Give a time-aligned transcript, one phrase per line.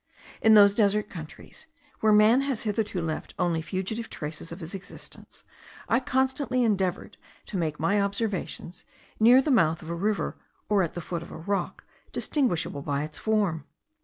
[0.41, 1.67] In those desert countries,
[1.99, 5.43] where man has hitherto left only fugitive traces of his existence,
[5.87, 8.83] I constantly endeavoured to make my observations
[9.19, 10.37] near the mouth of a river,
[10.69, 11.83] or at the foot of a rock
[12.13, 13.65] distinguishable by its form.